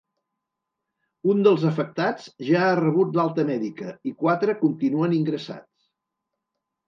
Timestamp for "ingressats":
5.19-5.85